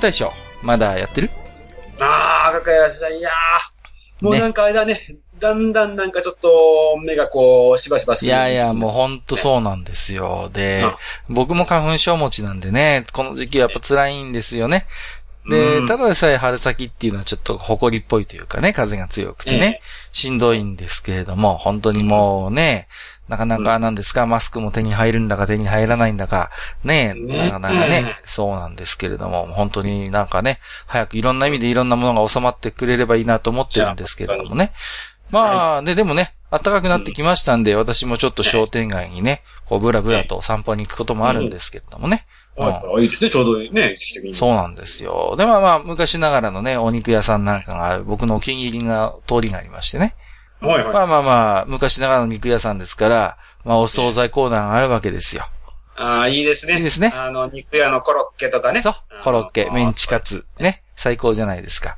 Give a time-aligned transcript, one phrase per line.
[0.00, 0.32] 大将、
[0.62, 1.30] まだやってる？
[2.00, 8.30] ああ、かかやしいやーもうなんかあれだね、だんだんなんかちょっと目がこう、しばしばする。
[8.30, 10.50] いやいや、もうほんとそうなんですよ。
[10.52, 10.84] で、
[11.28, 14.86] 僕も花粉症持ちなんでね、この時期やっぱ辛いんですよね。
[15.50, 15.86] で、うん。
[15.86, 19.80] ただでさえ春先っていうのはちょっと誇りっぽいというかね、風が強くてね、
[20.12, 22.88] しんどいんですけれども、本当にもうね、
[23.28, 26.50] なかなかなんですか、マスクも手に入るんだか手に入らないんだか、
[26.82, 27.44] ね、ね。
[27.44, 28.08] なかなかね、うん。
[28.24, 34.72] そうなんですけれども、本当になんかね、早くいろんな意味でいろんなものが収まってくれればいいなと思ってるんですけれどもね。
[35.30, 42.26] まあ、で、でもね、暖かくなってきましたんで、私もちょっと商店街にね、こう、ブラブラとお散歩に行くこともあるんですけれどもね。
[42.60, 44.34] はいはいいいですね、ちょうどね、時期的に。
[44.34, 45.34] そうなんですよ。
[45.38, 50.14] で、まあまあ、昔ながらのね、お肉屋さんなんかが、僕のお気に入りが、通りがありましてね。
[50.60, 50.94] はいはい。
[50.94, 55.46] まあまあまあ、昔ながらの肉屋さんですから、まあ、お惣菜コーナーがあるわけですよ。
[55.96, 56.76] ああ、いいですね。
[56.76, 58.82] いいですねあの、肉屋のコロッケとかね。
[58.82, 58.94] そう。
[59.22, 60.82] コロッケ、メンチカツ、ね。
[60.96, 61.96] 最高じゃないですか。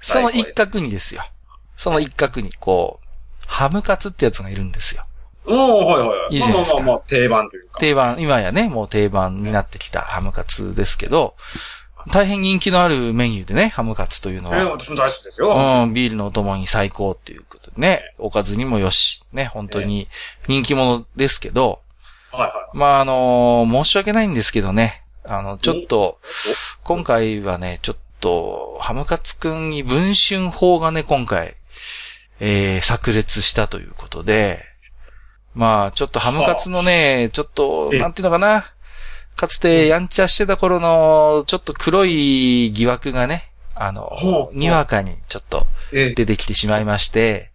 [0.00, 1.22] その一角にですよ。
[1.76, 5.04] その一角に、こう、ハムカツってやつがいるんですよ。
[5.46, 6.34] おー、はいはい。
[6.36, 7.78] いいじゃないですかまあまあまあ、定番というか。
[7.80, 11.34] 定番、今やね、もう定番になってきたハムカツですけど、
[12.10, 15.84] 大変人気のあるメニューでね、ハムカツというのえー、は、私も大好きですよ。
[15.84, 20.08] うん、ビールのお供に最高っていうことでね、おかずにもよし、ね、本当に
[20.48, 21.80] 人気者ですけど、
[22.32, 26.18] はいはまあ、あの申し訳ないんですけどね、あの、ちょっと、
[26.82, 31.54] 今回はね、ちょっと、ハムカツくんに文春法がね、今回、
[32.40, 34.71] えー、炸裂したということで、
[35.54, 38.72] まあ、ちょっとハムカツのね、ちょっと、えなんていうのかな、
[39.36, 47.50] かつてやんちゃしてた頃の、ちょっと黒い疑惑がね、あのにわかにちょっと出てきてしまいまして、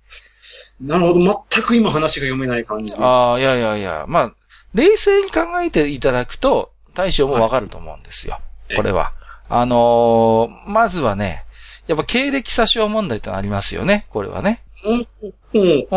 [0.80, 2.94] なるほど、全く今話が読めない感じ。
[3.00, 4.34] ああ、いやいやいや、まあ、
[4.74, 8.40] 冷静に考えていただくと、大将もわかると思うんですよ。
[8.70, 8.76] い。
[8.76, 9.14] これは。
[9.50, 11.46] あのーまずはね、
[11.88, 14.62] やっぱ経歴詐称問題ってのありますよね、これはね。
[14.86, 15.08] うん。
[15.22, 15.30] うん。
[15.54, 15.88] うん、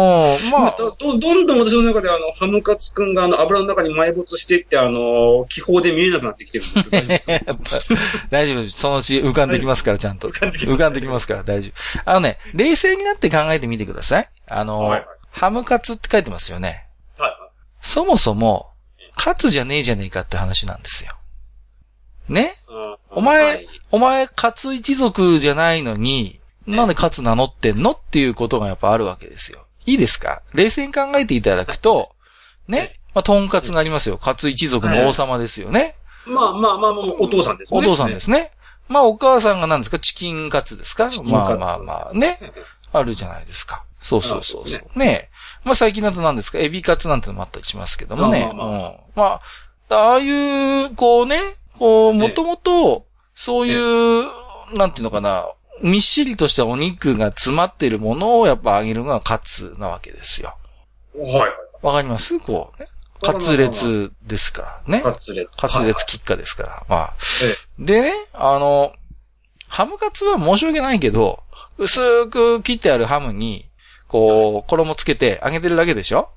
[0.51, 7.21] まあ、ど、どどんどん私の中であの、ハムカツくんがあの、油の中に埋没していって、あの、気泡で見えなくなってきてるんで
[7.67, 7.89] す
[8.31, 8.79] 大丈夫です。
[8.79, 10.29] そのうち浮かんできますから、ちゃんと。
[10.29, 12.01] 浮かんできます浮かんできますから、大丈夫。
[12.05, 14.29] あのね、冷静になって考えてみてください。
[14.47, 16.87] あのーはいはいハムカツって書いてますよね。
[17.17, 17.33] はい。
[17.81, 18.71] そもそも、
[19.17, 21.13] カツじゃねえじゃねえかって話なんですよ。
[22.29, 22.55] ね？
[22.69, 29.67] うんお前、はいお前、カツ一族じゃないのに、なんでカツ名乗ってんのっていうことがやっぱあるわけですよ。
[29.87, 30.43] いいですか？
[30.55, 32.11] 冷静に考えていただくと、
[32.69, 34.19] ね、まあ、トンカツがありますよ。
[34.19, 35.97] カツ一族の王様ですよね。
[36.27, 37.79] まあまあまあまあ、お父さんですね。
[37.79, 38.53] お父さんですね。
[38.89, 39.99] まあ、お母さんが何ですか？
[39.99, 41.09] チキンカツですか？
[41.27, 42.39] まあまあまあ、ね。
[42.93, 43.85] あるじゃないですか。
[44.01, 44.99] そうそうそうそう。
[44.99, 45.31] ね
[45.65, 46.59] まあ最近だと何ですか？
[46.59, 48.51] エビカツなんてのもあったりしますけどもね。
[49.15, 49.41] まあ、
[49.91, 51.41] ああいう、こうね、
[51.79, 54.29] こう、もともと、そういう、
[54.77, 55.49] なんていうのかな、
[55.83, 60.55] みっしりとしたお肉が詰まっているものをやっぱ揚げるのがカツなわけですよ。
[61.17, 61.53] はいはい。
[61.83, 62.39] わかります？
[62.41, 62.89] こう、ね。
[63.23, 65.03] カツレツですからね。
[65.03, 65.59] カツレツ。
[65.59, 66.85] カツレツ喫下ですから。
[66.89, 67.15] まあ。
[67.79, 68.93] えでね、あの、
[69.69, 71.43] ハムカツは申し訳ないけど、
[71.79, 73.67] 薄く切ってあるハムに、
[74.09, 76.31] こう、衣つけて揚げてるだけでしょ？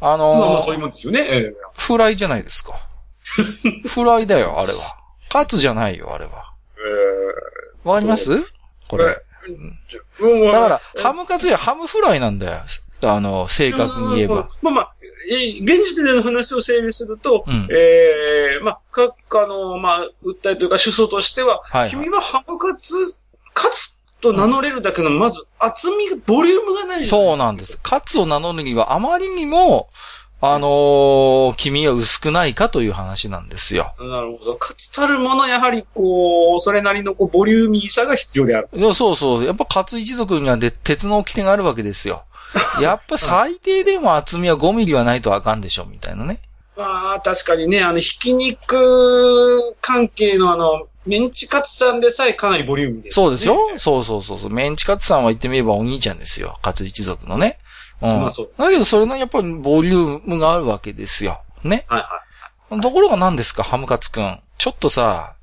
[0.00, 1.20] あの、まあまあそういうもんですよね。
[1.20, 2.74] ええフライじゃないですか。
[3.86, 4.74] フライだよ、あれは。
[5.30, 6.52] カツじゃないよ、あれは。
[7.84, 8.30] わかります？
[8.88, 9.04] これ。
[9.04, 9.78] うん
[10.52, 12.60] だから、ハムカツやハムフライなんだよ。
[13.02, 14.46] あの、正確に言えば。。
[14.62, 14.94] まあまあ、
[15.30, 22.94] えー現時点での話を整理すると、うんええまあ、各家の、まあ、訴えというか主訴としては、はいはい君はハムカツ、
[23.52, 27.06] カツと名乗れるだけの、まず厚み、ボリュームがない。
[27.06, 27.80] そうなんです。
[27.82, 29.88] カツを名乗るにはあまりにも、
[30.44, 33.94] あのー君は薄くないかという話なんですよ。
[34.00, 34.56] なるほど。
[34.56, 38.68] カツたるもの、やはり、こう、それなりの、こう、ボリューミーさが必要である。
[38.74, 39.44] いやそうそう。
[39.44, 42.24] やっぱカツ一族にはで鉄の掟があるわけですよ。
[42.82, 46.40] やっぱ最低でも厚みは5ミリはないとあかんでしょ、みたいなね。
[46.76, 53.70] まあ、確かにね、あの、ひき肉関係のあの、メンチカツさんでさえかなりボリューミーです、そうですよ。
[53.76, 54.50] そうそうそうそう。
[54.50, 56.58] メンチカツさんは言ってみればお兄ちゃんですよ。
[56.62, 57.58] カツ一族のね。
[58.02, 58.20] うん。
[58.20, 61.42] まあそうだけどそれのやっぱりボリュームがあるわけですよ。
[61.64, 61.84] ね。
[61.88, 62.00] はい
[62.74, 64.40] はところが何ですか、ハムカツくん。
[64.56, 65.34] ちょっとさ、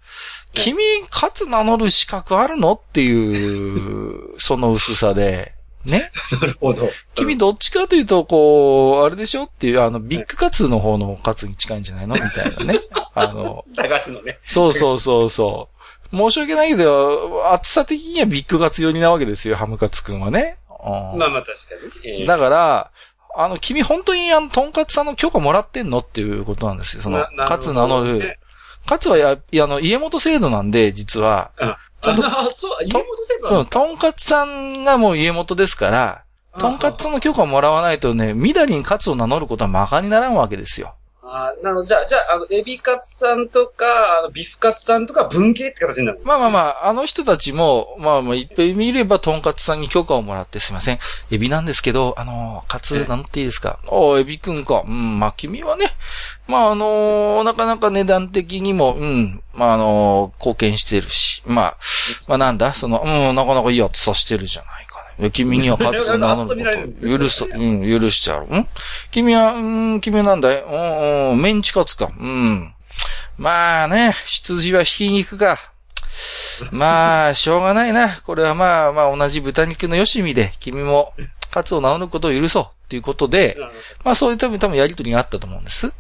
[0.53, 2.73] 君、カツ名乗る資格あるの？
[2.73, 5.53] っていう、 その薄さで。
[5.85, 6.11] ね？
[6.31, 6.41] い。
[6.41, 6.89] なるほど。
[7.15, 9.43] 君どっちかというと、こう、あれでしょ？
[9.43, 12.15] っていう、あの、ビッグカツの方のカツに近いんじゃないの？
[12.15, 12.79] みたいなね。
[13.13, 14.39] あの、駄菓子のね。
[14.45, 15.69] そうそうそうそ
[16.11, 16.17] う。
[16.17, 20.57] 申し訳ないけど、厚さ的にはビッグカツ寄りなわけですよ、ハムカツくんはね。
[20.83, 22.09] うんまあまあ確かに。
[22.09, 22.91] ええだから、
[23.35, 27.03] あの、君本当にあの、トンカツさんの許可もらってんのっていうことなんですよ。
[27.03, 28.19] そのな、なるほどカツ名乗る。
[28.19, 28.39] ね
[28.87, 31.51] カツはや、いやあの、家元制度なんで、実は。
[31.59, 31.75] うん。
[32.01, 36.23] ちゃんとあ そう、家元制度うん、なんですトンカツさんがもう家元ですから、
[36.53, 40.95] かトンカツさんの許可をもらわないとね、みだりにカツを名乗ることは馬鹿にならんわけですよ。
[41.31, 41.87] あーなるほど。
[41.87, 46.21] じゃあ、じゃあ、あの、エビカツさんとか、あの、ビフカツさんとか文系って形になる。
[46.23, 50.99] まあまあまあ、あの人たちも、まあまあ、いっぺん見れば、トンカツさんに許可をもらってすいません。
[51.29, 53.79] エビなんですけど、あの、カツ名乗っていいですか？
[53.87, 54.83] おエビくんか。
[54.87, 55.87] うん、まあ君はね、
[56.47, 61.77] まああのなかなか値段的にも、うん、まああの貢献してるし、まあ、
[62.27, 64.87] まあなんだ、その、うん、なかなかいいやつさしてるじゃない。
[65.33, 68.45] 君にはカツ名乗ること、許す、うん、許してある。
[68.45, 68.67] ん？
[69.11, 70.61] 君は、うん、君はなんだい？
[70.63, 72.11] うん、うん、メンチカツか。
[72.17, 72.73] うん。
[73.37, 75.57] まあね、羊はひき肉か。
[76.71, 78.09] まあ、しょうがないな。
[78.25, 81.13] これはまあまあ同じ豚肉のよしみで、君も
[81.51, 82.89] カツを名乗ることを許そう。
[82.89, 83.55] ということで、
[84.03, 85.93] まあそういう多分多分やりとりがあったと思うんです。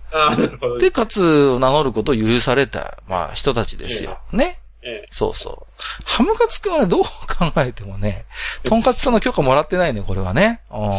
[0.79, 4.19] で、カツを名乗ることを許された、まあ人たちですよ。
[4.33, 4.59] ね。
[4.81, 5.81] ええそうそう。
[6.05, 8.25] ハムカツくんはね、どう考えてもね、
[8.63, 10.61] トンカツさんの許可もらってないね、これはね。
[10.71, 10.91] うん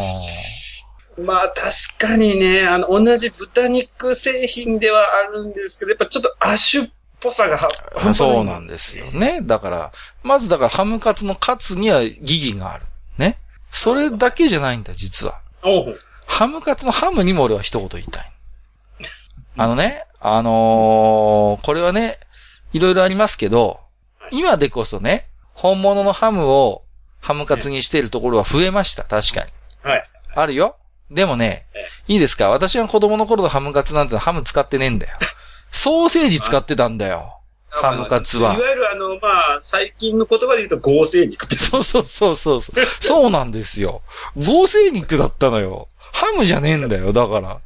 [1.25, 6.91] まあ確かにね、あの、同じ豚肉製品ではあるんですけど、やっぱちょっと亜種っ
[7.21, 9.41] ぽさがは、あそうなんですよね。
[9.43, 9.93] だから、
[10.23, 12.85] まずだからハムカツのカツには疑義がある。
[13.19, 13.39] ね。
[13.71, 15.41] それだけじゃないんだ、実は。
[16.27, 18.33] ハムカツのハムにも俺は一言言いたい。
[19.57, 22.19] あのね、あのーこれはね、
[22.73, 23.81] いろいろありますけど、
[24.31, 26.83] 今でこそね、本物のハムを
[27.21, 29.51] ハムカツにしているところは増えました、確かに。
[29.83, 30.05] はい。
[30.35, 30.77] あるよ。
[31.11, 31.67] でもね、
[32.07, 32.51] いいですか？
[32.51, 35.17] 私は子供の頃のハムカツなんてハム使ってねえんだよ。
[35.73, 37.37] ソーセージ使ってたんだよ。
[37.73, 41.57] ハムカツはいわゆるあの、まあ、最近の言葉で言うと合成肉って。
[41.57, 42.85] そ うそうそうそうそう。
[43.01, 44.03] そうなんですよ。
[44.37, 45.89] 合成肉だったのよ。
[46.13, 47.59] ハムじゃねえんだよ、だから。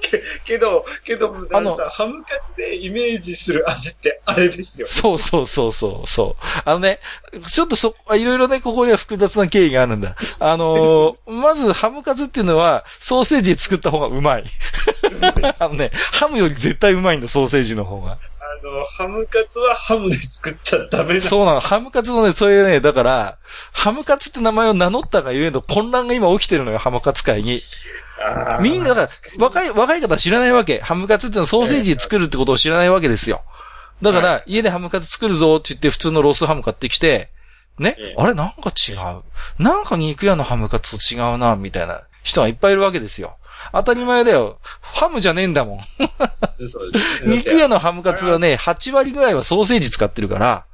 [0.00, 4.86] けけど、けど、あのハムカツでイメージする味ってあれですよ。
[4.86, 6.44] そうそうそうそう、そう。
[6.64, 7.00] あのね、
[7.46, 10.16] ちょっとそ、いろいろね、ここには複雑な経緯があるんだ。
[10.40, 14.44] あのー まず、ハムカツっていうのは、ソーセージで作った方がうまい。
[15.58, 18.12] あのね、ハムより絶対うまいんだ、ソーセージの方が。
[18.12, 21.20] あの、ハムカツはハムで作っちゃダメな。
[21.20, 21.60] そうなの。
[21.60, 23.38] ハムカツのね、それね、だから、
[23.72, 27.60] ハムカツって名前を名乗ったがゆえの混乱が今起きてるのよ、ハムカツ界に。
[28.60, 30.80] みんな、だから、若い、若い方は知らないわけ。
[30.80, 33.42] ハムカツってのはソーセージで作るってことを知らないわけですよ。
[34.02, 37.30] だから、家でハムカツ作るぞって言って普通のロースハム買ってきて、
[37.78, 37.96] ね？
[37.98, 39.62] ええ、あれなんか違う。
[39.62, 43.36] なんか肉屋のハムカツと違うな、みたいな人がいっぱいいるわけですよ。
[43.72, 44.58] 当たり前だよ。
[44.80, 45.80] ハムじゃねえんだもん。
[47.26, 50.64] 肉屋のハムカツはね、8割ぐらいはソーセージ使ってるから、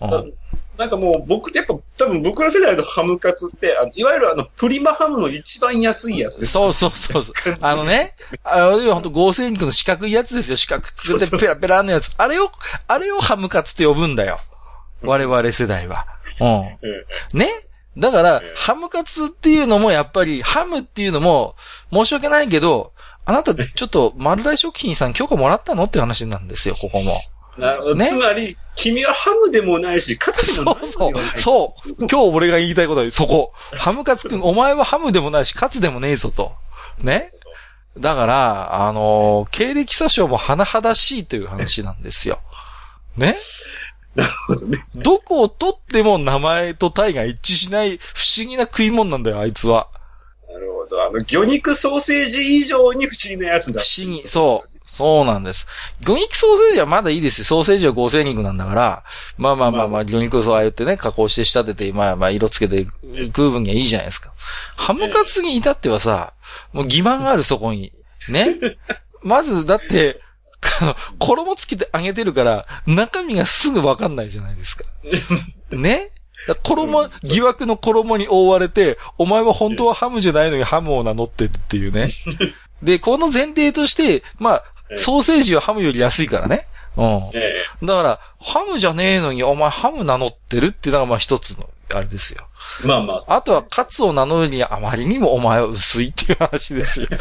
[0.00, 0.32] うん
[0.78, 6.52] なんかもう僕ってやっぱ多分僕ら世代のハムカツって、あのいわゆるあのプリマハムの一番安いやつです。
[6.52, 7.34] そうそうそうそう。
[7.60, 8.12] あのね、
[8.44, 10.56] あれは本当合成肉の四角いやつですよ。
[10.56, 12.14] 四角くてペラペラのやつ。
[12.16, 12.50] あれを、
[12.88, 14.38] あれをハムカツって呼ぶんだよ。
[15.02, 16.06] 我々世代は。
[16.40, 16.48] うん。
[16.48, 16.68] うん
[17.38, 17.50] ね？
[17.98, 21.56] だからええ、ハムカツっていうのもやっぱり、ハムっていうのも、
[21.90, 22.92] 申し訳ないけど、
[23.24, 27.12] あなた、ちょっと、丸大食品さん許可もらったのって話なんですよ、ここも。
[27.58, 27.94] なるほど。
[27.94, 31.40] ねつまり、君はハムでもないし、カツでもないそうそう。
[31.40, 31.94] そう。
[32.00, 33.52] 今日俺が言いたいことはそこ。
[33.72, 36.52] ハムカツくん、お前はハムでもないし、カツでもねえぞと。
[37.02, 37.32] ね。
[37.98, 42.40] だから、あのー経歴詐称も甚だしいという話なんですよ。
[43.16, 43.34] ね。
[44.14, 44.84] なるほどね。
[44.94, 49.88] どこを取っても名前と体が一致しない不思議な食い物なんだよ、あいつは。
[50.50, 51.02] なるほど。
[51.02, 53.80] あの、魚肉ソーセージ以上に不思議なやつだ。
[53.80, 54.75] 不思議、そう。
[54.86, 55.66] そうなんです。
[56.00, 57.44] 魚肉ソーセージはまだいいですよ。
[57.44, 59.04] ソーセージは合成肉なんだから。
[59.36, 62.86] まあまあまあまあ、魚肉をそうああやってね、加工して仕立てて、まあまあ色つけて
[63.26, 64.32] 食う分にはいいじゃないですか。
[64.76, 66.32] ハムカツに至ってはさ、
[66.72, 67.92] もう欺瞞があるそこに。
[68.30, 68.56] ね。
[69.22, 70.22] まず、だって、
[70.80, 74.84] あの、衣つけてあげてるから、中身がすぐわかんないじゃないですか。
[75.70, 76.10] ね？
[76.46, 82.06] だ衣、疑惑の衣に覆われて、お前は本当はハムじゃないのにハムを名乗ってるっていうね。
[82.82, 86.66] で、この前提として、まあ、ええソーセージはハムより安いからね。
[86.96, 87.04] うん。
[87.34, 87.86] ええ。
[87.86, 92.46] だから、ハムじゃねえのに、お前ハム名乗ってるっていうのがまあ一つの、あれですよ。
[92.84, 93.36] まあまあ。
[93.36, 97.08] あとは、カツを名乗るにあまりにもお前は薄いっていう話ですよ。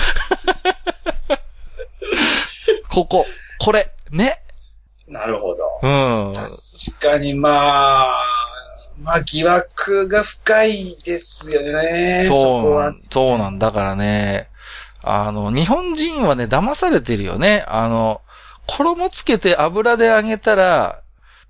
[2.89, 3.25] ここ、
[3.60, 4.41] これ、ね。
[5.07, 5.79] なるほど。
[5.81, 5.88] う
[6.31, 6.34] ん。
[6.34, 6.50] 確
[7.00, 8.15] かに、まあ、
[8.98, 12.24] まあ疑惑が深いですよね。
[12.25, 14.50] そうなん、そうなんだからね。
[15.07, 17.63] あの、日本人はね、騙されてるよね。
[17.67, 18.21] あの、
[18.65, 21.01] 衣つけて油で揚げたら、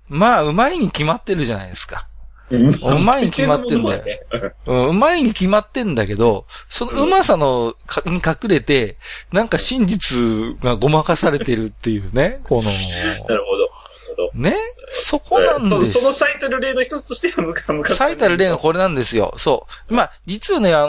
[0.08, 2.06] まあ、うまいに決まってるじゃないですか。
[2.50, 4.04] うまいに決まってんだよ
[4.66, 8.98] うん、うまいに決まってんだけど、そのうまさのか、に隠れて、
[9.32, 14.25] なんか真実がごまかされてるっていうね、この、なるほど。
[14.36, 14.54] ね、
[14.92, 17.94] そこなんですそその最たる例の一つとしては、ムカムカ。
[17.94, 19.34] 最たる例がこれなんですよ。
[19.38, 19.94] そう。
[19.94, 20.88] まあ、実はね、あの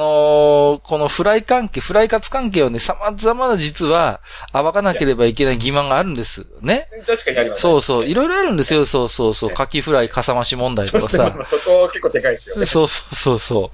[0.77, 4.19] ーこのフライ関係、フライカツ関係をね、様々な実は
[4.53, 6.45] 暴かなければいけない疑問があるんです。
[6.61, 6.87] ね。
[7.05, 7.61] 確かにあります。
[7.61, 8.05] そうそう。
[8.05, 8.85] いろいろあるんですよ。
[8.85, 9.49] そうそうそう。
[9.51, 11.43] カキフライかさ増し問題とかさあ。
[11.45, 12.65] そこ結構でかいですよね。
[12.65, 13.71] そうそうそうそ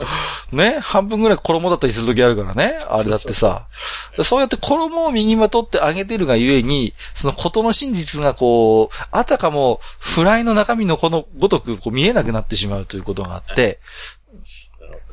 [0.52, 0.56] う。
[0.56, 0.78] ね。
[0.80, 2.78] 半分ぐらい衣だったりするときあるからね。
[2.90, 3.66] あれだってさ。
[4.22, 9.63] そうやって衣を身にまとってあげてるがゆえに、そのことの真実がこう、あたかも
[10.00, 13.80] フライの中身のこのごとくこう見えなくなってしまうということがあって、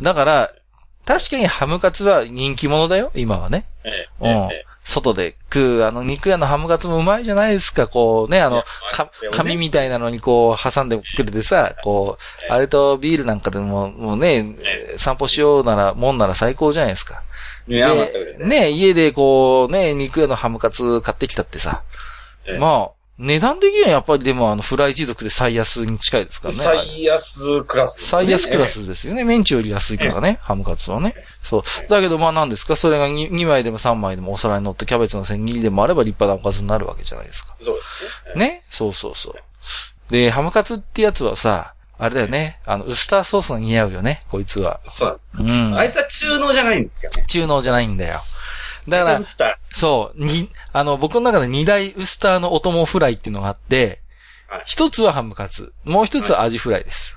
[0.00, 0.52] だから、
[1.04, 3.66] 確かにハムカツは人気者だよ、今はね。
[3.84, 4.28] ええうん。
[4.52, 4.66] ええ。
[4.84, 14.56] 外で食う、あの、肉屋のハムカツもうまいじゃないですか、こうね、あの、か紙みたいなのにこう挟んでくれてさ、こう、あれとビールなんかでも、もうね、
[14.96, 17.22] 散歩しようなら、もんなら最高じゃないですか。
[17.68, 17.86] ね。
[18.38, 21.82] ね、家でこう、ね、肉屋のハムカツ買ってきたってさ、
[22.46, 22.58] ええ。
[22.58, 26.60] まあ、値段的にはやっぱりでもあの、フライ一族で最安に近いですからね。
[26.60, 28.66] 最安クラス、最安クラ。
[28.66, 29.24] スですよね。
[29.24, 31.14] メンチより安いからね、ハムカツはね。
[31.42, 31.62] そう。
[31.88, 37.54] だけどまあ何ですかそれが 2, 2枚でも3枚でもお皿に乗ってキャベツの千切りでもあれば立派なおかずになるわけじゃないですか。
[37.60, 37.82] そうで
[38.32, 38.44] すね。
[38.46, 38.62] ね？
[38.70, 39.34] そうそうそう。
[40.10, 42.58] で、ハムカツってやつはさ、あれだよね。
[42.64, 44.80] あの、ウスターソースが似合うよね、こいつは。
[44.86, 45.54] そうなんです。
[45.54, 45.76] うん。
[45.76, 47.24] あいつは中濃じゃないんですよね。
[47.28, 48.22] 中濃じゃないんだよ。
[48.88, 49.20] だから
[49.72, 54.00] そう、に、あの、僕の中で二大ウスターのお供フライっていうのがあって
[54.50, 57.16] はい、一つはハムカツ、もう一つはアジフライです。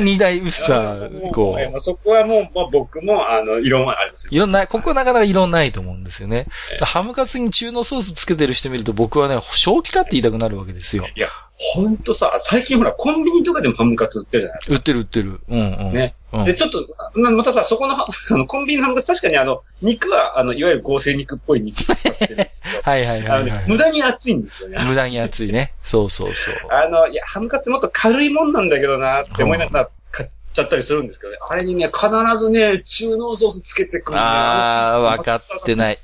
[0.00, 6.46] 二大ウスター、こう、そこはもう、まあ、僕も、あの、異論はありますいろんな、ここはなかなかいろんないと思うんですよね。
[6.72, 6.84] ええ。
[6.84, 11.06] ハムカツに中濃ソースつけてる人見ると僕はね、正気かって言いたくなるわけですよ。
[11.16, 14.58] いや、ほんとさ、最近ほら、コンビニとかでもハムカツ売ってるじゃない？
[14.60, 15.40] です売ってる売ってる。
[15.48, 15.92] うんうん。
[15.92, 16.44] ねうんか。
[16.46, 16.84] で、ちょっと、
[17.16, 22.50] なまたさ、そこの、 あの、コンビニのハムカツ確かにあの、肉は、あの、いわゆる合成肉っぽい肉使ってる
[22.82, 23.44] はいはいはいはい、。
[23.44, 24.78] ね無駄に熱いんですよね。
[24.84, 25.72] 無駄に熱いね。
[25.84, 26.54] そうそうそう。
[26.70, 31.38] あの、いや、ハムカツもっと軽いもんなんだけどなって思いながら買っちゃったりするんですけどね。
[31.48, 35.98] あれにね、必ずね、中濃ソースつけてくるんだよああ、わかってない。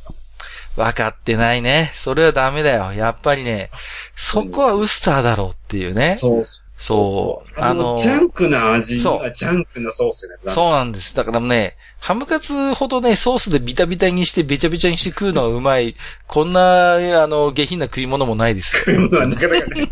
[0.77, 1.91] わかってないね。
[1.95, 2.93] それはダメだよ。
[2.93, 3.69] やっぱりね、
[4.17, 6.17] そこはウスターだろうっていうね。
[6.17, 6.45] そう
[6.81, 7.61] そう。
[7.61, 10.51] あの、ジャンクな味にそはジャンクなソースね。
[10.51, 11.15] そうなんです。
[11.15, 15.95] だからね、ハムカツほどね、ソースでビタビタにしてべちゃべちゃにして食うのがうまい。
[16.27, 18.83] こんな、あの、下品な食い物もないですよ。
[18.85, 19.91] そういうものはなかなかね。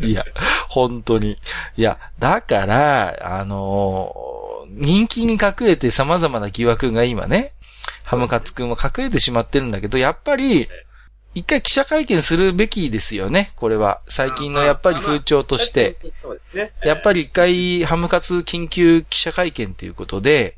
[0.00, 0.24] いや、
[0.68, 1.36] 本当に。
[1.76, 4.44] いや、だから、あのー
[4.76, 7.52] 人気に隠れて様々な疑惑が今ね、
[8.02, 10.68] ハムカツくんは隠れてしまってるんだけど、やっぱり、
[11.34, 14.00] 一回記者会見するべきですよね、これは。
[14.06, 15.96] 最近のやっぱり風潮として。。
[16.84, 20.56] やっぱり一回ハムカツ緊急記者会見ということで、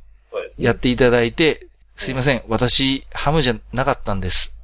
[0.58, 1.66] やっていただいて、
[1.96, 4.54] すいません、私、ハムじゃなかったんです。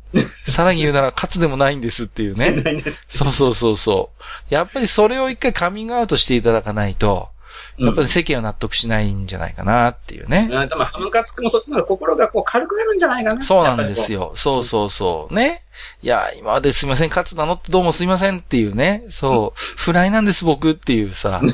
[0.47, 2.83] さらに言うなら、カツでもないんですっていうね。
[3.09, 4.11] そうそうそうそ
[4.51, 4.55] う。
[4.55, 7.31] やっぱりそれを一回カミングアウトしていただかないと、
[7.79, 10.49] やっぱり世間は納得しないんじゃないかなっていうね。
[10.51, 13.43] うん、でも、ハムカツくんもそっちの心がこう軽くなるんじゃないかな。
[13.43, 14.23] そうなんですよ。
[14.23, 14.33] よ。
[14.35, 15.35] そうそうそう。
[15.35, 15.65] ね。
[16.03, 19.05] いや、今まですいません、カツなのってどうもすいませんっていうね。
[19.11, 19.61] そう。
[19.77, 21.41] フライなんです僕っていうさ。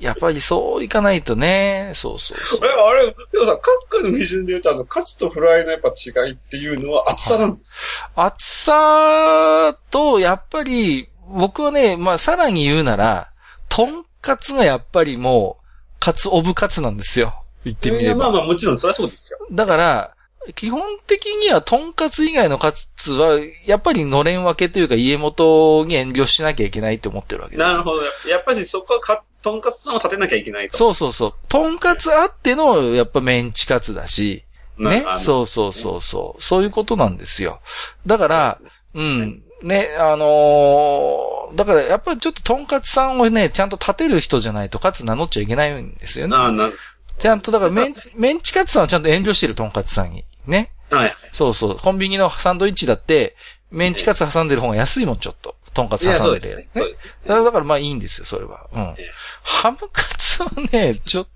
[0.00, 1.90] やっぱりそういかないとね。
[1.94, 2.60] そうそうそう。
[2.62, 7.74] え、あれ、でもさ、各家の基準で言うと、あの、カツとフライのやっぱ違いっていうのは厚さなんです
[8.14, 13.32] 厚さと、やっぱり、僕はね、まあ、さらに言うなら、
[13.68, 15.64] とんかつがやっぱりもう、
[16.00, 17.44] カツオブカツなんですよ。
[17.64, 18.26] 言ってみれば。
[18.26, 19.38] あまあもちろんそれはそうですよ。
[19.50, 20.14] だから、
[20.54, 27.68] 基本的には、とんかつ以外のカツは、やっぱりのれん分けというか、家元に遠慮しなきゃいけないって思ってるわけですよ。
[27.68, 28.02] なるほど。
[28.30, 30.76] やっぱりそこはか、とんかつさんを立てなきゃいけないと。
[30.78, 31.34] そうそうそう。
[31.48, 34.44] とんかつあっての、やっぱメンチカツだし、
[34.78, 35.02] ね？
[35.02, 35.18] な。
[35.18, 36.42] そうそうそうそう。
[36.42, 37.60] そういうことなんですよ。
[38.06, 38.58] だから、
[38.94, 39.42] うん。
[39.62, 46.36] ね、あのーだからやっぱりちょっととんかつさんをね、ちゃんと立てる人じゃないとカツ名乗っちゃいけないんですよね。
[46.36, 46.70] ああ、な、
[47.18, 50.24] ちゃんと、だからメン、メンチカツさんはちゃんと遠慮してるとんかつさんに。
[50.46, 50.70] ね。
[50.90, 51.14] はい。
[51.32, 51.76] そうそう。
[51.76, 53.36] コンビニのサンドイッチだって、
[53.70, 55.56] メンチカツ挟んでる方が安いもん、ちょっと。
[55.74, 56.56] トンカツいや、挟んでる。
[56.56, 56.68] ね。
[56.74, 57.08] そうですね。
[57.26, 58.66] だからだからまあいいんですよ、それは。
[58.72, 59.10] うんええ。
[59.42, 61.26] ハムカツはね、ちょっ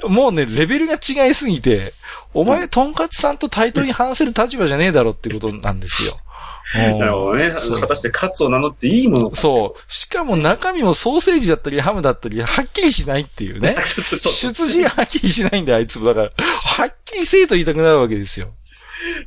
[0.00, 1.92] と、もうね、レベルが違いすぎて、
[2.32, 6.14] お前、トンカツさんと対等に話せる立場じゃねえだろってことなんですよ。
[6.92, 7.52] うんなるほどね。
[7.80, 9.36] 果たしてカツを名乗っていいものか。
[9.36, 9.92] そう。
[9.92, 13.74] しかも中身もソーセージだったりハムだったり、はっきりしないっていうね。
[13.84, 16.06] 出自がはっきりしないんだよ、あいつも。
[16.06, 18.48] だから、はっきりせえと言いたくなるわけですよ。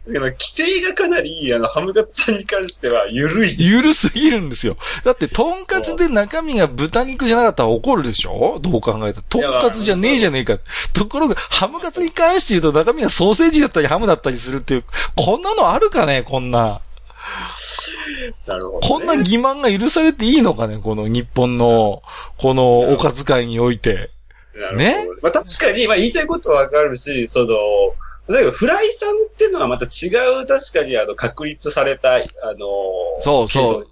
[0.07, 3.55] だから規定がかなり、あの、ハムカツさんに関しては緩い。
[3.59, 4.77] ゆるすぎるんですよ。
[5.03, 8.57] だって、トンカツで中身が豚肉じゃなかったら怒るでしょ？
[8.61, 9.25] どう考えたら。
[9.27, 10.59] トンカツじゃねえじゃねえか。
[10.93, 14.83] ところが、ハムカツに関して言うと中身がソーセージだったりハムだったりするっていう、
[15.17, 16.23] こんなのあるかね？
[16.23, 16.79] こんな。
[18.45, 18.87] なるほど、ね。
[18.87, 22.03] こんな欺瞞が許されていいのかねこの日本の、
[22.37, 24.11] このおかず会において。
[24.53, 27.55] なるほどねまあ確かに、まあ言いたいことはわかるし、その、
[28.27, 30.09] 例えばフライさんっていうのはまた違
[30.41, 32.19] う、確かにあの、確立された、あ
[32.57, 32.67] の、
[33.21, 33.87] そうそう。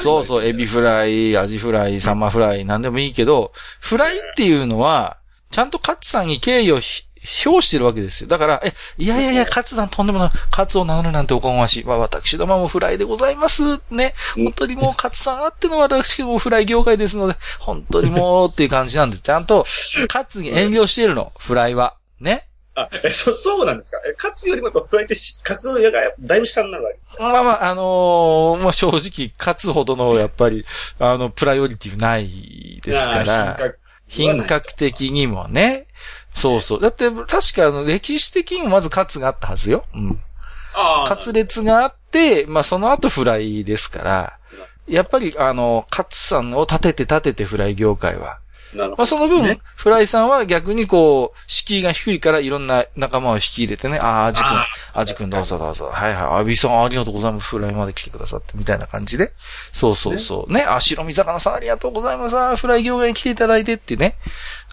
[0.00, 5.16] そうそう、エビフライ、アジフライ、サンマフライ、なんでもいいけど、フライっていうのは、
[5.50, 7.04] ちゃんとカツさんに敬意を
[7.46, 8.28] 表してるわけですよ。
[8.28, 11.84] だから、え、いやいやいや、カツさんとんでもない、カツを名乗るなんておこがましい。
[11.84, 13.62] まあ、私どももフライでございます。
[13.90, 14.14] ね。
[14.36, 19.22] うん本当にもうカツさんあっての私もフライ業界ですので、本当にもうっていう感じなんです。
[19.22, 19.64] ちゃんと、
[20.08, 21.96] カツに遠慮してるの、フライは。
[22.20, 22.46] ね。
[22.74, 23.98] あ、え、そ、そうなんですか？
[24.08, 27.22] え、カツよりもフライってし格がだいぶ下になるわけですか？
[27.24, 30.64] まあまあ、あのーまあ正直、カツほどの、やっぱり、
[31.00, 33.56] あの、プライオリティないですかあら。
[33.58, 33.74] ー
[34.06, 35.86] 品格的にもね。
[36.34, 36.80] そうそう。
[36.80, 39.84] だって、確かあの、歴史的にもまずカツがあったはずよ。
[39.94, 40.22] うん。
[40.74, 41.08] ああ。
[41.08, 44.38] カツ列があって、まあその後フライですから、
[44.86, 48.38] やっぱりあの、カツさんを立てて立ててフライ業界は。
[48.74, 55.86] まあその分、ねフライさんは逆にこう、敷居が低いからいろんな仲間を引き入れてね、ああ、アジ君あ、アジ君どうぞどうぞ。
[55.86, 57.48] はいはい、アビさんありがとうございます。
[57.48, 59.32] フライまで来てくださって、みたいな感じで。
[59.72, 60.52] そうそうそう。
[60.52, 62.36] ね、あ、白身魚さんありがとうございます。
[62.36, 64.16] あフライ業界に来ていただいてってね。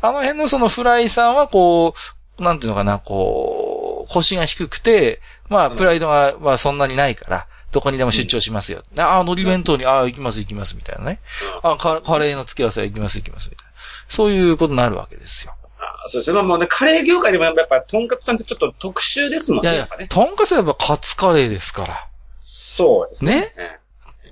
[0.01, 1.93] あの辺のそのフライさんはこ
[2.39, 8.83] う、なんていうのかな、こう、腰が低くて、まあ、プライドが、まあそんなにないから、どこにでも出張しますよ。
[8.97, 11.19] ああ、海苔弁当に、ああ、行きます行きます、みたいなね。
[11.61, 13.74] あカカレーの付け合わせは行きます行きます、みたいな。
[14.09, 15.53] そういうことになるわけですよ。
[15.79, 16.35] あそうですね。
[16.35, 19.71] まあもうね、カレー業界でもやっぱ、とんかつさんってちょっと特殊ですもんね。
[19.71, 22.07] いやいやね、とんかつはやっぱカツカレーですから。
[22.39, 23.53] そうですね。
[23.57, 23.79] ね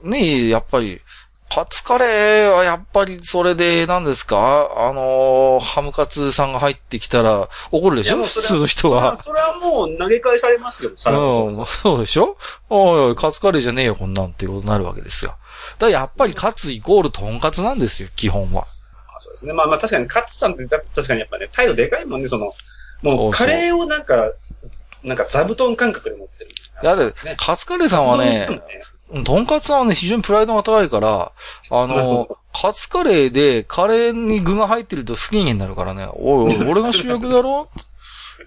[0.03, 1.01] ねえ、やっぱり、
[1.49, 4.71] カツカレーはやっぱりそれで何ですか？
[4.75, 8.23] あのーハムカツさんが入ってきたら怒るでしょ？
[8.23, 9.15] 普通の人は。
[9.17, 11.23] それはそれはもう投げ返されますよ、さらに。
[11.23, 12.37] うん、そうでしょ？
[12.71, 15.35] おいおい、カツカレーじゃねえよ、こんなんっていうことになるわけですよ。
[15.73, 18.65] だからやっぱりカツイコールトンカツなんですよ、基本は。
[19.23, 19.53] あそうですね。
[19.53, 22.53] まあまあ確かに、カツさんってだ確かにやっぱね、態度でかいもんね、その、
[23.01, 24.31] もそうカレーをなんか、
[25.03, 26.49] なんか座布団感覚で持ってる。
[26.81, 28.47] だって、ねカツカレーさんはね、
[29.25, 31.31] トンカツさんはね、非常にプライドが高いから、
[31.71, 37.69] あの、カツカレーでカレーに具が入ってると不機嫌になるからね、おいおい、 俺が主役だろ？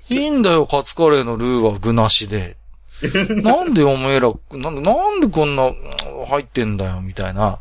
[0.09, 2.57] いいんだよ、カツカレーのルーは具なしで。
[3.43, 5.75] なんでお前ら、なんで、なんでこんなうん
[6.29, 7.61] 入ってんだよ、みたいな。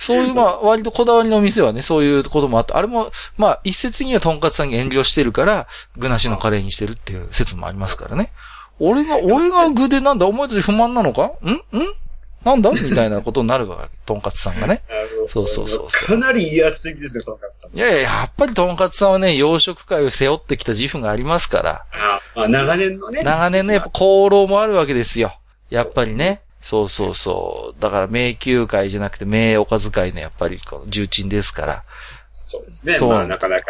[0.00, 8.32] そういう、まあ、割とこだわりの店はね、そういうこともあって、あれも、まあ、一説にはトンカツさんに遠慮してるから、具なしのカレーにしてるっていう説もありますからね。
[8.78, 11.32] 俺が、俺が具でなんだ、お前たち不満なのか？
[11.44, 11.50] ん？
[11.50, 11.60] ん？
[12.42, 12.70] なんだ？
[12.70, 13.98] みたいなことになるわけ。
[14.06, 14.82] トンカツさんがね。
[15.28, 17.76] そうそうそうそうかなり威圧的ですね、トンカツさん。
[17.76, 21.84] いやいや、やっぱりトンカツさんはね、洋食界を背負ってきた自負がありますから。
[21.92, 23.22] あまあ長年のね。
[23.22, 25.34] 長年のやっぱ功労もあるわけですよ。
[25.68, 26.40] やっぱりね。
[26.60, 27.80] そうそうそう。
[27.80, 31.84] だから迷宮会じゃなくて名おかず会のやっぱりこの重鎮ですから。
[32.32, 32.94] そうですね。
[32.98, 33.66] そうまあなかなか、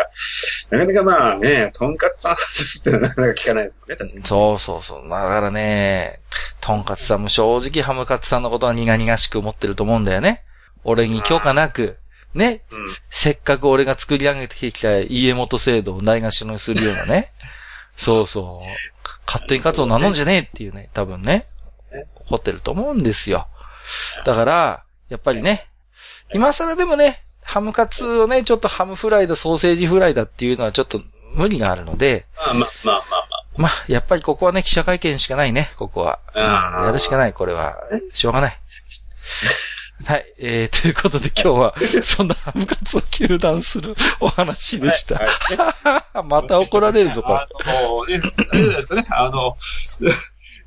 [0.71, 4.25] なかなかまあね、トンカツさん外すってなかなか聞かないですもんね、確かに。
[4.25, 5.09] そうそうそう。
[5.09, 6.21] だからね、
[6.61, 10.43] トンカツさんも正直ハムカツさんのことは苦々しく思ってると思うんだよね。
[10.83, 11.99] 俺に許可なく、
[12.35, 12.89] ね、うん。
[13.11, 17.33] せっかく俺が作り上げてきた家元制度をないがしろにするようなね。
[17.97, 18.67] そうそう。
[19.27, 21.47] 勝手にカツを名乗んじゃねえっていうね、多分ね、
[22.31, 23.49] 怒ってると思うんですよ。
[24.25, 25.67] だから、やっぱりね、
[26.33, 31.03] 今更でもね、ハムカツをね、ちょっとハムフライだ、ソーセージフライだっていうのはちょっと
[31.35, 36.21] 無理があるので、まあまあまあまあまあ、やっぱりここはね、記者会見しかないね、ここは。
[36.35, 37.77] あーやるしかない、これは。
[38.13, 38.59] しょうがない。
[40.07, 40.25] はい。
[40.39, 45.17] えー、ということで今日は、そんなハムカツを糾弾するお話でした。
[45.17, 45.29] はい
[46.25, 47.35] また怒られるぞ、これ。
[47.37, 49.57] あの、ね、あですかね、あの、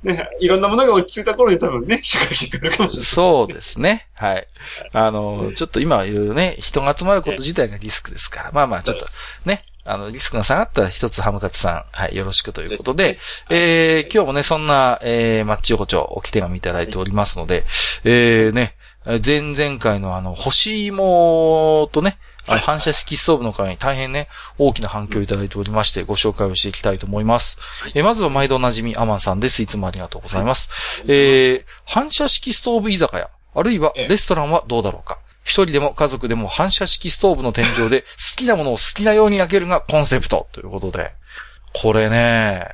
[0.04, 3.06] ね、 いろんなものが落ち着いた頃に多分ね、社会人来るかもしれない。
[3.06, 4.08] そうですね。
[4.14, 4.48] はい。
[4.92, 8.52] あの、ちょっと今はいろいろね、人が集まること自体がリスクですから。
[8.52, 9.08] まあまあ、ちょっと
[9.46, 17.66] ね、あの、リスクが下がったら一つハムカツさん、はい、よろしくということで、えー、今日もね、そんな、えー、マッチ横丁、置き手紙いただいておりますので、
[18.04, 24.28] えー、ね、前々回のあの、干し芋とね、あの反射式ストーブの会に大変ね、
[24.58, 27.58] 大きな反響いただいておりまして、ご紹介をしていきたいと思います。
[27.94, 29.62] えーまずは毎度おなじみ、アマンさんです。
[29.62, 31.04] いつもありがとうございます。
[31.08, 35.20] えー、反射式ストーブ居酒屋、あるいはええレストランはどうだろうか。
[35.44, 41.12] 一人でも家族でも反射式ストーブの天井で好きなものを好きなように焼けるがコンセプトということで。
[41.74, 42.68] これね、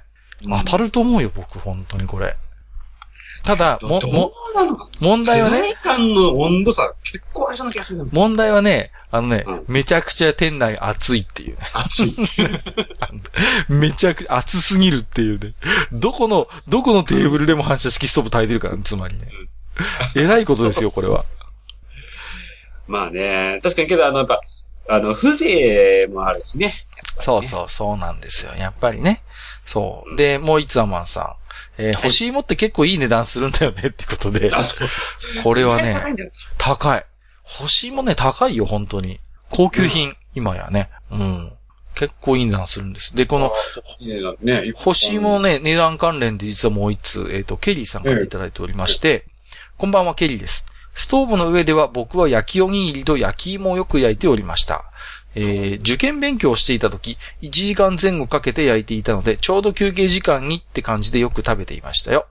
[0.43, 2.35] 当たると思うよ、僕、本当にこれ。
[3.43, 4.31] ただ、も、も、
[4.99, 11.61] 問題はね、世の温度差、結構ありそうな気がする問題はね、あのね、うんめちゃくちゃ店内暑いっていうね。
[11.73, 12.15] 熱い。
[13.69, 15.53] めちゃくちゃ暑すぎるっていうね。
[15.91, 19.27] どこの、どこのテーブルでも反射式ストーブ炊いてるから、つまりね。
[20.15, 21.25] えらいことですよ、これは。
[22.87, 24.41] まあね、確かにけど、あの、やっぱ、
[24.89, 26.85] あの、風情もあるしね。
[27.19, 28.53] そうそう、そうなんですよ。
[28.55, 29.21] やっぱりね。
[29.69, 30.15] そう。
[30.15, 31.33] で、もう一つアマンさん。
[31.77, 34.51] えー欲しいもって結構いい値段するんだよねってことで。
[34.51, 34.87] あ、そう。
[35.43, 37.05] これは高ね、高い。
[37.59, 39.19] 欲しいもね、高いよ、本当に。
[39.51, 40.89] 高級品、今やね。
[41.11, 41.51] うん。
[41.93, 43.15] 結構いい値段するんです。
[43.15, 43.53] で、この、
[44.41, 49.25] ね、欲しいものね、値段関連で実はもう一つ、えっ、と、ケリーさんからいただいておりまして、
[49.77, 50.65] こんばんは、ケリーです。
[50.95, 54.85] ストーブの上では僕は焼きおにぎりと焼き芋をよく焼いておりました。
[55.35, 62.27] えー受験勉強をしていた時、1時間前後かけて焼いていたので、ちょうど休憩時間にって感じでよく食べていましたよ。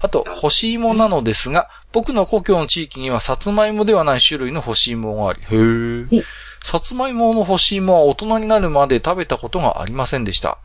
[0.00, 6.24] あと、干し芋なのですが、僕の故郷の地域にはさつまいもではない種類の干し芋があり、へー。
[6.62, 10.58] さつまいもの干し芋は大人になるまで食べたことがありませんでした。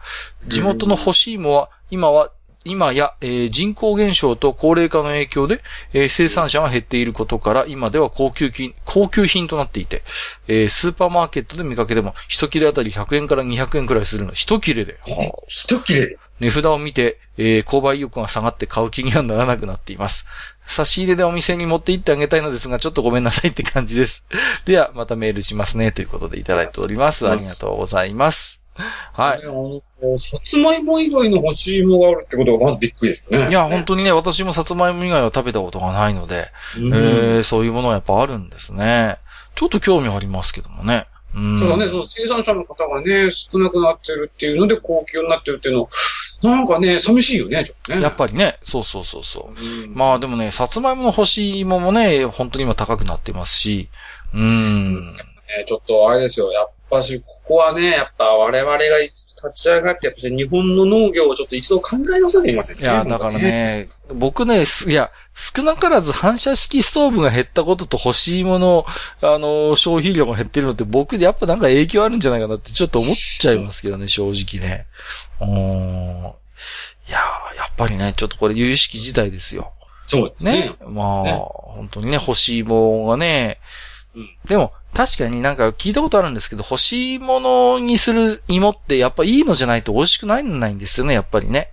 [0.47, 2.31] 地元の干し芋は、今は、
[2.63, 5.61] 今や、えー人口減少と高齢化の影響で、
[5.93, 10.03] えー生産者が減っていることから、今では高級品、高級品となっていて、
[10.47, 14.33] えースーパーマーケットで見かけても、一切れあたり100円から200円くらいするの。
[14.33, 14.93] 一切れで。
[15.01, 16.17] はあ一切れで。
[16.39, 20.27] 値札を見て、えー購買意欲が下がって買う気にはならなくなっています。
[20.67, 24.23] 差し入れでお店に持って行ってあげたいのですが、ちょっとごめんなさいって感じです。
[24.65, 25.91] では、またメールしますね。
[25.91, 27.27] ということでいただいております。
[27.27, 28.60] ありがとうございます。
[28.75, 29.39] はい。
[29.39, 29.43] い。
[29.43, 29.81] あの、
[30.17, 33.49] さつまいも以外の干し芋があるってことがまずびっくりですよね。
[33.49, 39.17] いや、本当にね、私もさつまいも以外は食べたことがないので、うんえー、そういうものはやっぱあるんですね。
[39.55, 41.07] ちょっと興味ありますけどもね。
[41.35, 41.59] うん。
[41.59, 45.89] そうだね、その生産者の方がね、少なくなってるっていうので高級になってるっていうの、
[46.43, 48.01] なんかね、寂しいよね、ちょっとね。
[48.01, 49.61] やっぱりね、そうそうそうそう。
[49.61, 53.89] うんまあでもね、さつまいもの干し芋もね、本当に今高くなってますし、
[54.33, 55.15] うーん。
[55.15, 62.81] ねちょっとあれですよ、やっぱし、ここはね、やっぱ我々が立ち上がって、やっぱし日本の農業をちょっと一度考え直さなきゃいけませんね。
[62.81, 68.85] いや、だからね、僕ね、すいや、少なからず反射式ストーブが減ったことと欲しいもの、
[69.21, 74.85] あの、消費量が減ってるのって僕でやっぱなんか影響あるんじゃないかなってちょっと思っちゃいますけどね、正直ね。
[75.39, 76.33] うーん。
[77.07, 79.71] いやーやっぱりね、ちょっとこれ有識事態ですよ。
[80.05, 80.51] そうですね。
[80.51, 80.75] ね。
[80.87, 83.59] まあ、ね本当にね、欲しいものがね、
[84.15, 91.71] うんでも、確かになんか聞いたことあるんですけど、欲しいものにする芋ってやっぱいいのじゃないと美味しくないないんですよね、やっぱりね。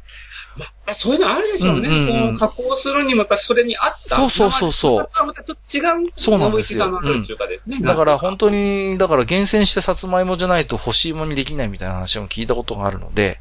[0.58, 1.88] まあ、そういうのあるでしょうね。
[1.88, 4.16] うんうんうん加工するにもやっぱそれに合った。
[4.16, 6.12] そうそうそうそうまたちょっと違う。
[6.16, 7.80] そうなんですようかですね。
[7.80, 13.38] だから本当に、だから厳選したさつまいもじゃないと欲しいものにできないみたいな話も聞いたことがあるので、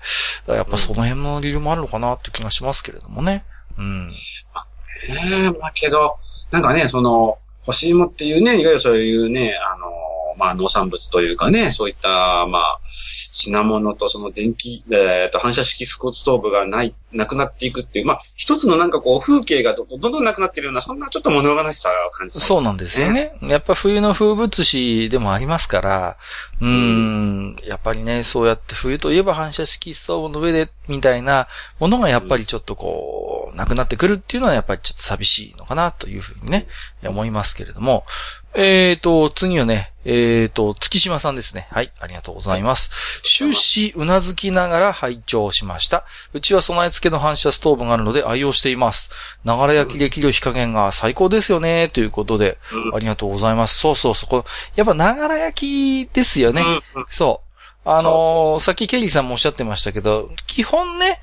[0.48, 3.46] やっぱその辺の理由もあるのかなって気がしますけれどもね。
[3.78, 4.08] うん。
[4.10, 4.13] ね
[5.08, 6.18] え、まあけど、
[6.52, 7.38] なんかね、その、
[7.68, 9.92] 干し芋っていうね、いわゆるそういうね、あの、
[10.38, 23.36] まあ農産物というかね、そういった、まあ、品物とその電気、えっ、と、反射式スコーツストーブがない、なくなっていくっていう、まあ、一つのなんかこう、風景がどどんどんなくなっているような、そんなちょっと物悲しさを感じたそうなんですよね。
[23.41, 26.17] やっぱ冬の風物詩でもありますから、
[26.62, 31.47] うーん、やっぱりね、そうやって冬といえば反射式ストーブの上で、みたいな
[31.80, 36.67] ものがやっぱりちょっとこう、なくなってくるっていうのはやっぱりちょっと寂しいのかなというふうにね、
[37.04, 38.06] 思いますけれども。
[38.60, 41.67] えーと、次はね、えーと、月島さんですね。
[41.72, 42.89] はい、ありがとうございます。
[43.24, 46.06] 終始うなずきながら拝聴しました。
[46.34, 49.12] うちは備え付けの反射ストーブがあるので愛用しています。
[49.43, 53.78] ながら焼きできる火加減が最高ですよね、ということで、うんありがとうございます。
[53.78, 54.30] そうそうそう。
[54.30, 56.63] こやっぱながら焼きですよね。
[57.12, 57.48] そう。
[57.89, 61.20] あのーさっきケリーさんもおっしゃってましたけど、基本ね、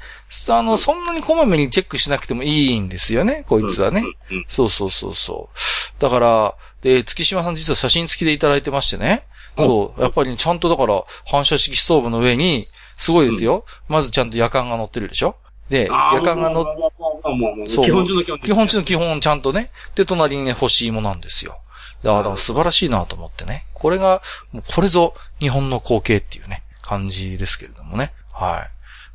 [0.49, 4.05] あの、そんなにこまめにチェックしなくてもいいんですよね、こいつはね。
[4.47, 6.01] そうそうそうそう。
[6.01, 9.25] だから、で、月島さん実は写真付きでいただいてましてね。
[9.57, 10.03] うんそう。
[10.03, 13.64] やっぱりちゃんとだから、反射式ストーブの上に、すごいですよ。
[13.88, 15.37] まずちゃんと夜間が乗ってるでしょ
[15.70, 18.38] で、夜間が乗っもうもうもうもうもうそう基本中の基本。
[18.40, 19.70] 基本中の基本ちゃんとね。
[19.94, 21.61] で、隣にね、欲しいもなんですよ。
[22.03, 23.64] いやだから素晴らしいなと思ってね。
[23.73, 28.12] これが、もうこれぞ日本の光景っていうね、感じですけれどもね。
[28.33, 28.68] は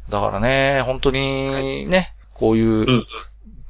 [0.07, 0.11] い。
[0.11, 3.05] だからね、本当にね、こういう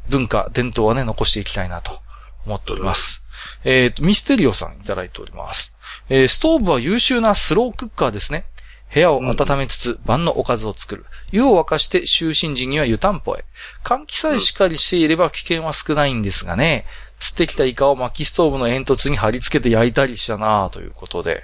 [0.08, 2.00] 文化、伝統はね、残していきたいなと
[2.46, 3.19] 思っております。
[3.64, 5.74] えっ、ー、と、ミステリオさんいただいております。
[6.10, 8.46] えー、ストーブは優秀なスロークッカーですね。
[8.94, 11.06] 部屋を温めつつ晩のおかずを作る。
[11.32, 13.46] 湯を沸かして就寝時には湯たんぽへ。
[13.84, 16.86] 換気さえしっかりしていれば危険は少ないんですがね。
[17.20, 21.44] 釣ってきたイカを薪ストーブの煙突に貼り付けて焼いたりしたなということで。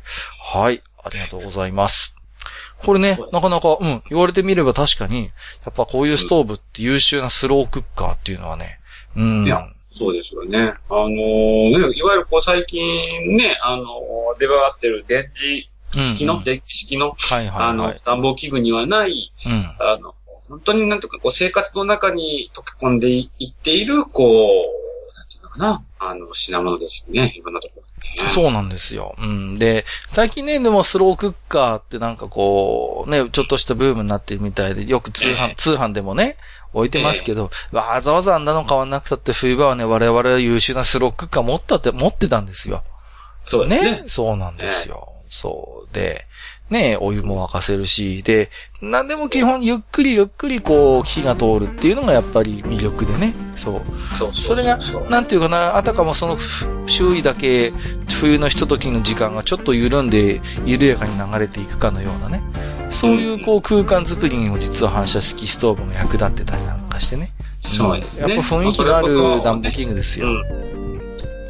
[0.54, 0.82] はい。
[1.04, 2.16] ありがとうございます。
[2.84, 5.26] これね、なかなか、うん、言われてみれば確かに、
[5.66, 8.80] やっぱこういうストーブって優秀なスロークッカーっていうのはね、
[9.16, 9.46] うん。
[9.46, 10.74] いや、そうですよね。
[10.90, 15.64] あのー、いわゆるこう最近ね、あのー、出回ってる電磁
[15.98, 20.14] 式の、うんうん、電気式の、はいはいはい、あの、暖房器具にはない、うん、あの、
[20.50, 27.86] 本当になんとかこう生活の中に溶け込んでいっている、こう、なんていうのかな、あの、品物ですよね、いろんなところ。
[28.30, 29.16] そうなんですよ。
[29.18, 29.60] うん。
[29.60, 36.38] で、最近ね、でもスロークッカーってなんかこう、ね、ちょっとしたブームになってるみたいで、よく通販、通販でもね、
[36.76, 42.84] 置いてますけど、えー、わざわざあんなの買わなくたって冬場はね、我々は優秀なスロッカー持ったって、持ってたんですよ。
[43.44, 43.82] そうね。
[43.82, 45.14] ねそうなんですよ。
[45.26, 46.26] えー、そうで、
[46.70, 48.50] ね、お湯も沸かせるし、で、
[48.82, 53.34] なんでも基本ゆっくりゆっくりこう火が通るっていうのがやっぱり魅力でね。
[53.56, 54.16] そう。
[54.18, 56.38] そうそれが、なんていうかな、あたかもその
[56.88, 57.72] 周囲だけ
[58.10, 62.42] 冬のひとときの時間がちょっと緩んで緩やかに流れていくかのようなね。
[62.96, 67.30] そういうこう空間作りにも実は反射式ストーブも役立ってたりなんかしてね。
[67.62, 68.36] そうですね。
[68.36, 70.28] やっぱ雰囲気のある暖房器具ですよ。
[70.28, 70.76] うん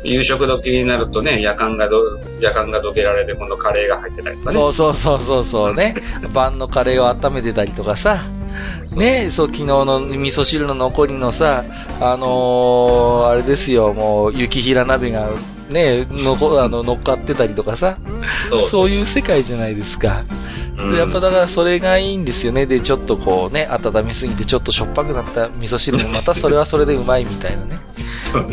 [0.06, 4.54] 夕食時になるとね、夜間がど、夜間がどけられて、今度カレーが入ってたりとかね。
[4.54, 5.96] そうそうそうそうそうね。
[6.32, 8.24] 晩のカレーを温めてたりとかさ。
[8.96, 11.64] ねそう、昨日の味噌汁の残りのさ、
[12.00, 15.30] あのー、あれですよ、もう、雪平鍋が、
[15.72, 17.98] ねのこ、あの、乗っかってたりとかさ。
[18.50, 20.22] そうそういう世界じゃないですか。
[20.76, 22.66] でやっぱだからそれがいいんですよね。
[22.66, 27.80] で、ちょっとこうね、温めすぎてちょっとしょっぱくなった味噌汁も またそれはそれでうまいみたいなね。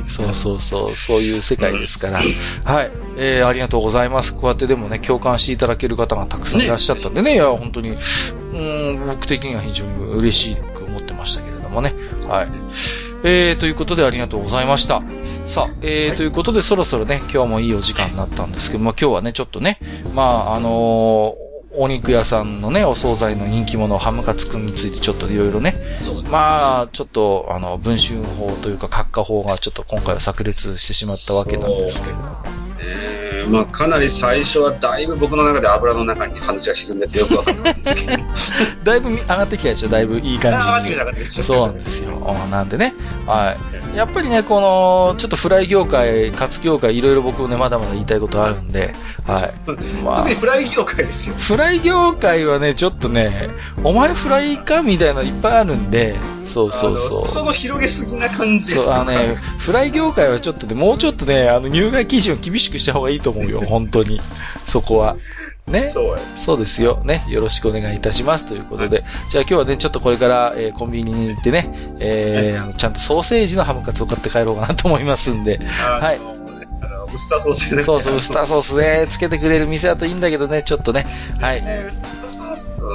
[0.06, 2.20] そうそうそう、そういう世界ですから。
[2.64, 2.90] はい。
[3.16, 4.34] えー、ありがとうございます。
[4.34, 11.94] こうやってでもね、共感していただける方がたくさんいらっしゃったんでね、ねいや、本当に、うん、僕的には非常に嬉しく思ってましたけれどもね。
[12.28, 12.48] はい。
[13.24, 15.02] えー、ということでありがとうございました。
[15.46, 19.78] さあ、えー、はい、ということでそろそろね、今日もいいお時間になったんですけども、今日はね、ちょっとね、
[20.14, 25.74] まあ、あのーお肉屋さんのね、お惣菜の人気者、ハムカツくんについてちょっといろいろね、
[26.30, 32.61] まあ、ちょっと、あの、文春法というか、閣下法がちょっと今回は炸裂してしまったわけなんですけれども。
[33.52, 38.22] まあ、かなり最初はだいぶ僕の中で油の中に話が沈んでてよくわかんないんですけど。
[38.82, 40.52] だいぶ上がってきたでしょ、だいぶいい感
[41.28, 41.42] じ。
[41.42, 42.12] そうなんですよ。
[42.50, 42.94] なんでね、
[43.26, 43.54] は
[43.94, 43.96] い。
[43.96, 48.94] やっぱりね、この、ちょっとフライ業界、カツ業界、いろいろ僕ね、まだまだ言いたいことあるんで、
[49.26, 49.52] はい。
[50.02, 51.34] まあ、特にフライ業界ですよ。
[51.38, 53.50] フライ業界はね、ちょっとね、
[53.84, 57.22] お前フライかみたいなのいっぱいあるんで、そうそうそう。
[57.22, 64.20] その広げすぎな感じそう、あのね、フライ業界はちょっとね、もうちょっとね、あの、入会基準を厳しくした方がいいと思うよ、本当に。
[64.66, 65.16] そこは。
[65.66, 65.90] ね？
[65.90, 66.44] そうです。
[66.44, 67.02] そうですよ。
[67.04, 67.24] ね？
[67.28, 68.46] よろしくお願いいたします。
[68.46, 69.00] ということで。
[69.00, 75.58] はい、じゃあ今日はね、ちょっとこれから、えー、コンビニに行ってね、えー、はい、あの、ちゃんとソーセージのハムカツを買って帰ろうかなと思いますんで。
[75.58, 76.18] はい。
[77.14, 77.82] ウスターソースね。
[77.82, 81.06] そうそう、ウスターソースね、つけてくれる店だといいんだけどね、ちょっとね。
[81.40, 81.62] はい。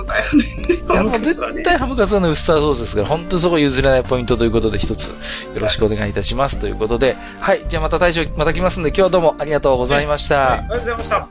[0.06, 1.08] だよね。
[1.10, 5.16] いや、絶対ハムカツはね、ウスターソースですから、本当にそこ譲れないポイントということで、一つ、よ
[5.60, 6.56] ろしくお願いいたします。
[6.56, 7.66] はい、ということで、はい。
[7.68, 10.40] じゃあまた大将、また来ますんで、今日はどうもありがとうございました。
[10.40, 11.30] はい、ありがとうございました。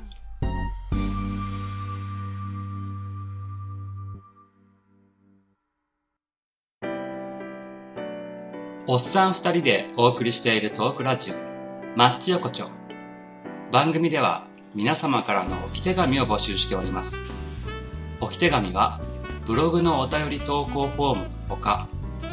[8.89, 11.35] おっさん二人でお送りしているトークラジオ、
[11.99, 12.71] マッチ横丁。
[13.73, 17.36] 番組では皆様からの置き手紙を募集しております。
[18.21, 19.01] 置き手紙は、
[19.47, 21.87] ブログのお便り投稿フォームほか、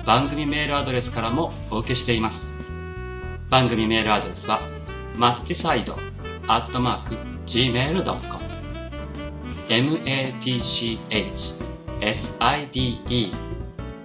[0.06, 2.54] 番組メールアドレスからもお受けしています。
[3.50, 4.60] 番組メールアドレスは、
[5.16, 5.98] マッチサイド
[6.48, 7.16] アットマーク
[7.46, 8.44] gmail.com
[9.70, 10.64] matchside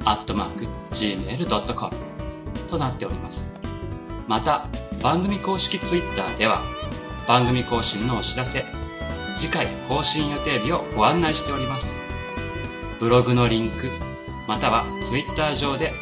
[0.04, 1.96] アットマーク gmail.com
[2.68, 3.52] となっております。
[4.26, 4.66] また、
[5.02, 6.62] 番組公式 Twitter では、
[7.26, 8.64] 番組更新のお知らせ、
[9.38, 12.00] 次回更新予定日をご案内しております。
[12.98, 13.88] ブログのリンク、
[14.48, 15.92] または Twitter 上で、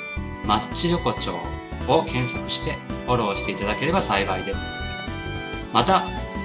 [0.47, 1.35] マッチ横丁
[1.87, 2.73] を検索して
[3.05, 4.73] フォローしていただければ幸いです。
[5.75, 6.03] また、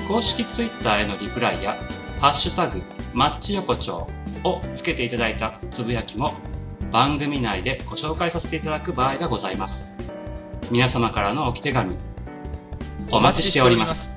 [0.09, 1.77] 公式 Twitter へのリプライや、
[2.19, 4.09] ハッシュタグ、マッチ横丁
[4.43, 6.33] をつけていただいたつぶやきも
[6.91, 9.85] 番組内でご紹介させていただく場合がございます。
[10.69, 11.95] 皆様からの置き手紙、
[13.11, 14.10] お待ちしております。